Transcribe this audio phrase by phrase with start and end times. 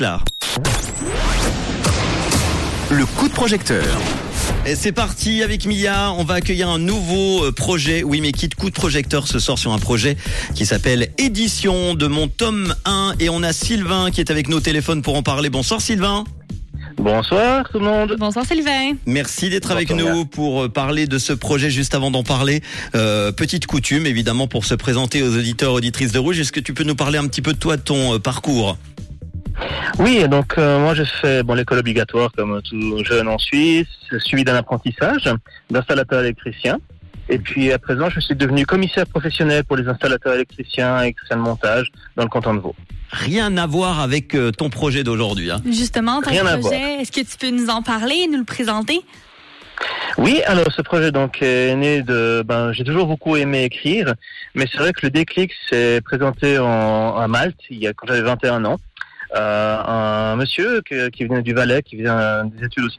[0.00, 0.20] Là.
[2.88, 3.84] Le coup de projecteur.
[4.64, 8.04] Et c'est parti avec Mia, on va accueillir un nouveau euh, projet.
[8.04, 10.16] Oui mais quitte coup de projecteur ce soir sur un projet
[10.54, 14.60] qui s'appelle Édition de mon tome 1 et on a Sylvain qui est avec nos
[14.60, 15.50] téléphones pour en parler.
[15.50, 16.22] Bonsoir Sylvain.
[16.96, 18.14] Bonsoir tout le monde.
[18.20, 18.92] Bonsoir Sylvain.
[19.04, 21.70] Merci d'être avec nous pour euh, parler de ce projet.
[21.70, 22.62] Juste avant d'en parler,
[22.94, 26.38] euh, petite coutume évidemment pour se présenter aux auditeurs auditrices de Rouge.
[26.38, 28.78] Est-ce que tu peux nous parler un petit peu de toi, de ton parcours?
[29.98, 34.44] Oui, donc euh, moi je fais bon l'école obligatoire comme tout jeune en Suisse, suivi
[34.44, 35.28] d'un apprentissage
[35.70, 36.78] d'installateur électricien.
[37.30, 41.36] Et puis à présent, je suis devenu commissaire professionnel pour les installateurs électriciens et électriciens
[41.36, 42.74] de montage dans le canton de Vaud.
[43.10, 45.50] Rien à voir avec euh, ton projet d'aujourd'hui.
[45.50, 45.60] Hein.
[45.66, 49.00] Justement, ton Rien à projet, est-ce que tu peux nous en parler, nous le présenter?
[50.16, 54.14] Oui, alors ce projet donc est né de ben j'ai toujours beaucoup aimé écrire,
[54.54, 58.08] mais c'est vrai que le déclic s'est présenté en, à Malte il y a quand
[58.08, 58.78] j'avais 21 ans.
[59.36, 62.98] Euh, un monsieur que- qui venait du Valais, qui vient des études aussi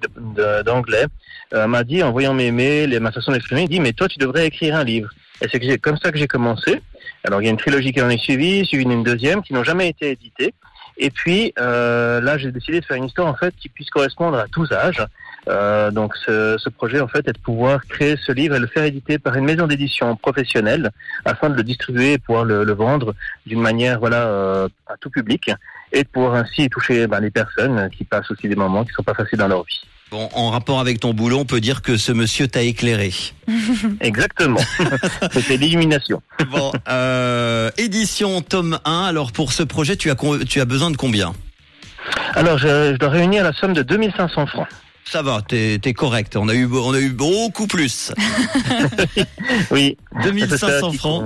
[0.65, 1.05] d'anglais,
[1.53, 4.19] euh, m'a dit en voyant mes mails ma façon d'exprimer, il dit mais toi tu
[4.19, 5.09] devrais écrire un livre.
[5.41, 6.81] Et c'est comme ça que j'ai commencé.
[7.23, 9.63] Alors il y a une trilogie qui en est suivie, suivie d'une deuxième qui n'ont
[9.63, 10.53] jamais été éditées.
[10.97, 14.37] Et puis euh, là j'ai décidé de faire une histoire en fait qui puisse correspondre
[14.37, 15.03] à tous âges.
[15.47, 18.67] Euh, donc ce, ce projet en fait est de pouvoir créer ce livre et le
[18.67, 20.91] faire éditer par une maison d'édition professionnelle
[21.25, 23.15] afin de le distribuer et pouvoir le, le vendre
[23.47, 25.49] d'une manière voilà euh, à tout public
[25.91, 29.03] et de pouvoir ainsi toucher ben, les personnes qui passent aussi des moments qui sont
[29.03, 29.81] pas faciles dans leur vie.
[30.11, 33.11] Bon, en rapport avec ton boulot, on peut dire que ce monsieur t'a éclairé.
[34.01, 34.59] Exactement.
[35.31, 36.21] C'était l'illumination.
[36.51, 39.03] Bon, euh, édition tome 1.
[39.03, 41.33] Alors pour ce projet, tu as con- tu as besoin de combien?
[42.33, 44.67] Alors je, je dois réunir la somme de 2500 francs.
[45.11, 46.35] Ça va, t'es es correct.
[46.35, 48.11] On a eu on a eu beaucoup plus.
[49.71, 49.97] Oui.
[50.23, 51.23] 2500 qui francs.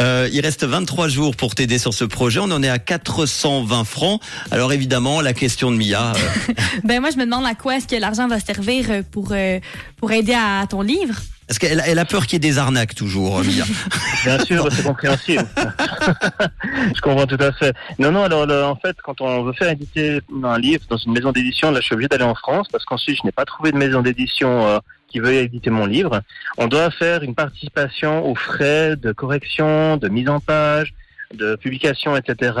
[0.00, 2.40] Euh, il reste 23 jours pour t'aider sur ce projet.
[2.40, 4.20] On en est à 420 francs.
[4.50, 6.12] Alors évidemment, la question de Mia.
[6.12, 6.52] euh,
[6.84, 9.58] Ben moi, je me demande à quoi est-ce que l'argent va servir euh, pour, euh,
[9.96, 11.14] pour aider à ton livre.
[11.48, 13.64] Est-ce qu'elle elle a peur qu'il y ait des arnaques toujours, Mia
[14.24, 15.44] Bien sûr, c'est compréhensible.
[16.94, 17.74] je comprends tout à fait.
[17.98, 21.12] Non, non, alors le- en fait, quand on veut faire éditer un livre dans une
[21.12, 23.72] maison d'édition, là je suis obligé d'aller en France parce qu'ensuite je n'ai pas trouvé
[23.72, 24.78] de maison d'édition euh,
[25.08, 26.20] qui veuille éditer mon livre.
[26.58, 30.94] On doit faire une participation aux frais de correction, de mise en page,
[31.34, 32.52] de publication, etc.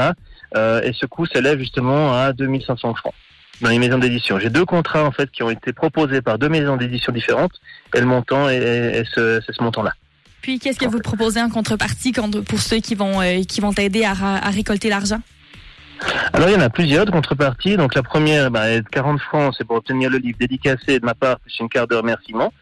[0.56, 3.14] Euh, et ce coût s'élève justement à 2500 francs
[3.60, 4.38] dans les maisons d'édition.
[4.38, 7.52] J'ai deux contrats en fait qui ont été proposés par deux maisons d'édition différentes
[7.94, 9.92] et le montant est, ce, c'est ce montant-là.
[10.40, 13.72] Puis, qu'est-ce que vous proposez en contrepartie contre- pour ceux qui vont, euh, qui vont
[13.72, 15.20] t'aider à récolter l'argent?
[16.32, 17.76] Alors il y en a plusieurs de contreparties.
[17.76, 21.04] Donc la première bah, est de 40 francs, c'est pour obtenir le livre dédicacé de
[21.04, 22.52] ma part plus une carte de remerciement.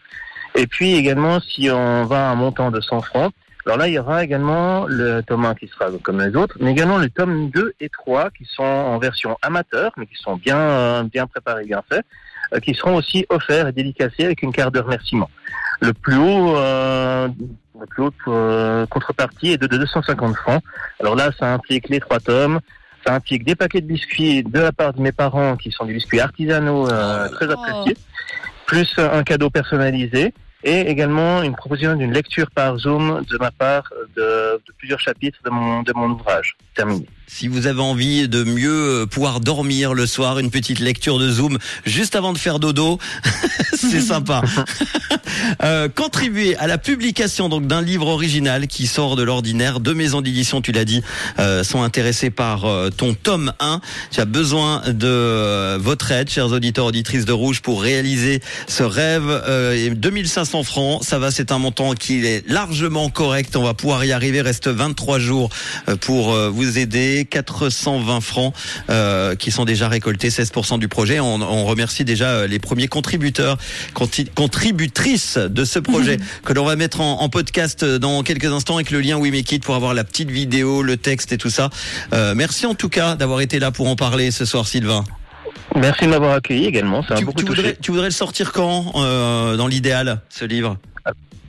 [0.57, 3.33] Et puis également si on va à un montant de 100 francs,
[3.67, 6.71] alors là il y aura également le tome 1 qui sera comme les autres, mais
[6.71, 10.59] également le tome 2 et 3 qui sont en version amateur, mais qui sont bien
[10.59, 12.05] euh, bien préparés, bien faits,
[12.55, 15.31] euh, qui seront aussi offerts et dédicacés avec une carte de remerciement.
[15.81, 17.29] Le plus haut, euh,
[17.79, 20.63] le plus haut euh, contrepartie est de 250 francs.
[20.99, 22.61] Alors là ça implique les trois tomes,
[23.07, 25.95] ça implique des paquets de biscuits de la part de mes parents qui sont des
[25.95, 27.35] biscuits artisanaux euh, Oh.
[27.35, 27.97] très appréciés,
[28.67, 30.33] plus un cadeau personnalisé
[30.65, 35.39] et également une proposition d'une lecture par Zoom de ma part de, de plusieurs chapitres
[35.45, 37.07] de mon, de mon ouvrage terminé.
[37.27, 41.31] Si vous avez envie de mieux euh, pouvoir dormir le soir, une petite lecture de
[41.31, 42.99] Zoom juste avant de faire dodo,
[43.73, 44.43] c'est sympa.
[45.63, 49.81] Euh, contribuer à la publication donc d'un livre original qui sort de l'ordinaire.
[49.81, 51.03] Deux maisons d'édition, tu l'as dit,
[51.39, 53.81] euh, sont intéressées par euh, ton tome 1.
[54.11, 59.29] Tu as besoin de votre aide, chers auditeurs auditrices de Rouge, pour réaliser ce rêve.
[59.29, 63.57] Euh, et 2500 francs, ça va, c'est un montant qui est largement correct.
[63.57, 64.41] On va pouvoir y arriver.
[64.41, 65.51] Reste 23 jours
[65.89, 67.27] euh, pour euh, vous aider.
[67.29, 68.55] 420 francs
[68.91, 71.21] euh, qui sont déjà récoltés, 16% du projet.
[71.21, 73.59] On, on remercie déjà les premiers contributeurs,
[74.35, 78.91] contributrices de ce projet que l'on va mettre en, en podcast dans quelques instants avec
[78.91, 81.71] le lien We Make It pour avoir la petite vidéo, le texte et tout ça.
[82.13, 85.05] Euh, merci en tout cas d'avoir été là pour en parler ce soir, Sylvain.
[85.77, 87.63] Merci de m'avoir accueilli également, ça m'a Tu, beaucoup tu touché.
[87.63, 90.77] voudrais, tu voudrais le sortir quand, euh, dans l'idéal, ce livre?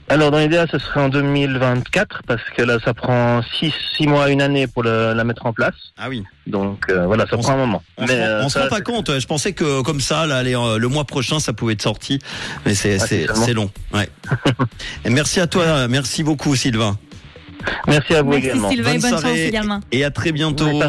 [0.08, 4.28] Alors dans l'idéal, ce serait en 2024 parce que là, ça prend 6 six mois,
[4.30, 5.74] une année pour le- la mettre en place.
[5.96, 6.22] Ah oui.
[6.46, 7.82] Donc euh, voilà, ça On prend un moment.
[7.96, 9.18] On, se rend- euh, se rend pas compte.
[9.18, 12.18] Je pensais que comme ça, là, euh, le mois prochain, ça pouvait être sorti,
[12.66, 13.70] mais c'est Ah, long.
[13.94, 14.08] Ouais.
[15.08, 15.88] Merci à toi.
[15.88, 16.98] Merci beaucoup, Sylvain.
[17.88, 18.70] Merci à vous Merci également.
[18.70, 19.46] Sylvain, Bonne bonne, chance soirée.
[19.46, 19.80] également.
[19.92, 20.66] Et à très bientôt.
[20.66, 20.80] Oui.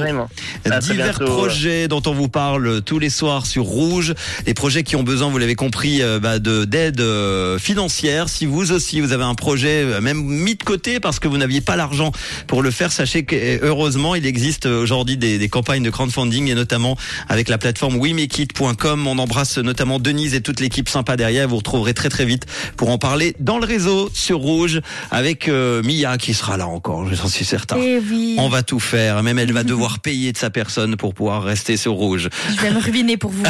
[0.71, 1.25] À Divers bientôt.
[1.25, 4.13] projets dont on vous parle tous les soirs sur Rouge,
[4.45, 8.29] des projets qui ont besoin, vous l'avez compris, euh, bah, de d'aide euh, financière.
[8.29, 11.37] Si vous aussi vous avez un projet euh, même mis de côté parce que vous
[11.37, 12.11] n'aviez pas l'argent
[12.47, 16.49] pour le faire, sachez que euh, heureusement il existe aujourd'hui des, des campagnes de crowdfunding
[16.49, 16.97] et notamment
[17.29, 19.07] avec la plateforme wemekit.com.
[19.07, 21.47] On embrasse notamment Denise et toute l'équipe sympa derrière.
[21.47, 22.45] Vous retrouverez très très vite
[22.77, 24.81] pour en parler dans le réseau sur Rouge
[25.11, 27.77] avec euh, Mia qui sera là encore, j'en suis certain.
[27.79, 29.23] Eh oui, On va tout faire.
[29.23, 32.29] Même elle va devoir payer de sa personne pour pouvoir rester sur rouge.
[32.55, 33.43] je vais me ruiner pour vous.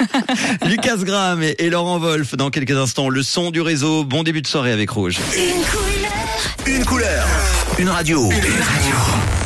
[0.66, 3.08] Lucas Graham et, et Laurent Wolf dans quelques instants.
[3.08, 4.04] Le son du réseau.
[4.04, 5.18] Bon début de soirée avec rouge.
[5.36, 6.78] Une couleur.
[6.78, 7.26] Une couleur.
[7.78, 8.24] Une radio.
[8.24, 9.45] Une radio.